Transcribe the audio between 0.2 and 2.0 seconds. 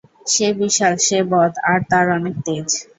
সে বিশাল, সে বদ, আর